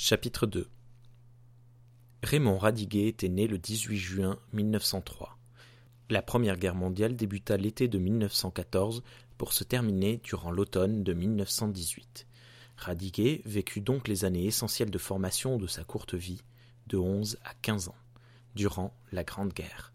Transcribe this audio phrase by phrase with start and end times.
[0.00, 0.68] Chapitre 2
[2.22, 5.36] Raymond Radiguet était né le 18 juin 1903.
[6.08, 9.02] La Première Guerre mondiale débuta l'été de 1914
[9.38, 12.28] pour se terminer durant l'automne de 1918.
[12.76, 16.44] Radiguet vécut donc les années essentielles de formation de sa courte vie,
[16.86, 17.98] de 11 à 15 ans,
[18.54, 19.92] durant la Grande Guerre,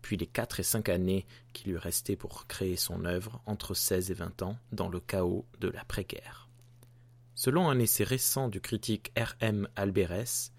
[0.00, 4.12] puis les quatre et cinq années qui lui restaient pour créer son œuvre entre 16
[4.12, 6.48] et 20 ans dans le chaos de l'après-guerre.
[7.34, 9.34] Selon un essai récent du critique R.
[9.40, 9.68] M.
[9.74, 10.52] Alberes,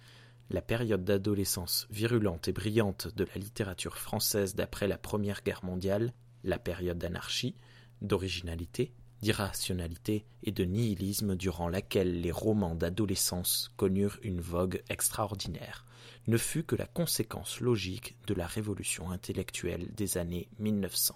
[0.49, 6.13] la période d'adolescence virulente et brillante de la littérature française d'après la Première Guerre mondiale,
[6.43, 7.55] la période d'anarchie,
[8.01, 15.85] d'originalité, d'irrationalité et de nihilisme durant laquelle les romans d'adolescence connurent une vogue extraordinaire,
[16.27, 21.15] ne fut que la conséquence logique de la révolution intellectuelle des années 1900.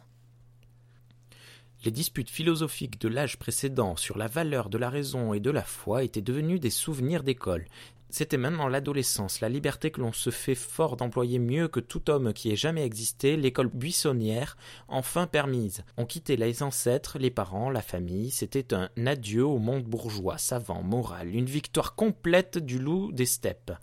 [1.86, 5.62] Les disputes philosophiques de l'âge précédent sur la valeur de la raison et de la
[5.62, 7.66] foi étaient devenues des souvenirs d'école.
[8.09, 12.34] C'était maintenant l'adolescence, la liberté que l'on se fait fort d'employer mieux que tout homme
[12.34, 14.57] qui ait jamais existé, l'école buissonnière,
[14.88, 15.84] enfin permise.
[15.98, 20.82] On quittait les ancêtres, les parents, la famille, c'était un adieu au monde bourgeois, savant,
[20.82, 23.73] moral, une victoire complète du loup des steppes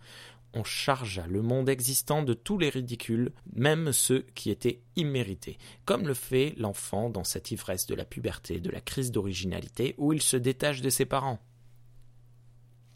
[0.54, 6.06] on chargea le monde existant de tous les ridicules, même ceux qui étaient immérités, comme
[6.06, 10.22] le fait l'enfant dans cette ivresse de la puberté, de la crise d'originalité, où il
[10.22, 11.40] se détache de ses parents.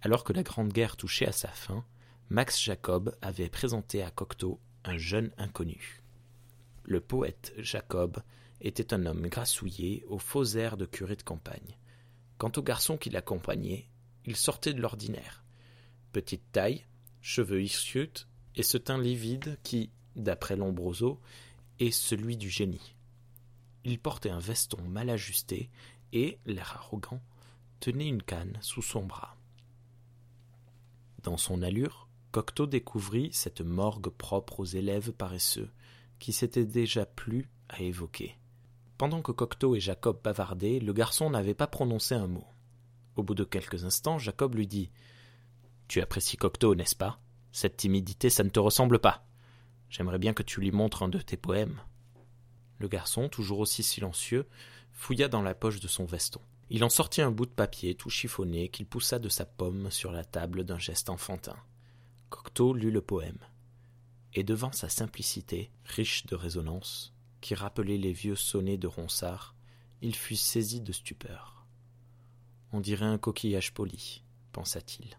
[0.01, 1.85] Alors que la Grande Guerre touchait à sa fin,
[2.31, 6.03] Max Jacob avait présenté à Cocteau un jeune inconnu.
[6.85, 8.23] Le poète Jacob
[8.61, 11.79] était un homme grassouillé aux faux airs de curé de campagne.
[12.39, 13.89] Quant au garçon qui l'accompagnait,
[14.25, 15.45] il sortait de l'ordinaire.
[16.13, 16.85] Petite taille,
[17.21, 21.21] cheveux hirsutes et ce teint livide qui, d'après Lombroso,
[21.79, 22.95] est celui du génie.
[23.85, 25.71] Il portait un veston mal ajusté
[26.13, 27.21] et, l'air arrogant,
[27.81, 29.37] tenait une canne sous son bras.
[31.23, 35.71] Dans son allure, Cocteau découvrit cette morgue propre aux élèves paresseux,
[36.19, 38.37] qui s'était déjà plu à évoquer.
[38.99, 42.47] Pendant que Cocteau et Jacob bavardaient, le garçon n'avait pas prononcé un mot.
[43.17, 44.91] Au bout de quelques instants, Jacob lui dit
[45.89, 47.21] tu apprécies Cocteau, n'est-ce pas?
[47.51, 49.27] Cette timidité, ça ne te ressemble pas.
[49.89, 51.81] J'aimerais bien que tu lui montres un de tes poèmes.
[52.79, 54.47] Le garçon, toujours aussi silencieux,
[54.93, 56.41] fouilla dans la poche de son veston.
[56.69, 60.13] Il en sortit un bout de papier tout chiffonné qu'il poussa de sa pomme sur
[60.13, 61.57] la table d'un geste enfantin.
[62.29, 63.39] Cocteau lut le poème.
[64.35, 69.55] Et devant sa simplicité, riche de résonance, qui rappelait les vieux sonnets de Ronsard,
[70.03, 71.67] il fut saisi de stupeur.
[72.73, 74.23] On dirait un coquillage poli,
[74.53, 75.17] pensa-t-il.